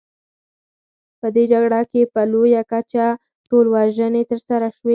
[1.19, 3.05] په دې جګړه کې په لویه کچه
[3.49, 4.89] ټولوژنې ترسره شوې.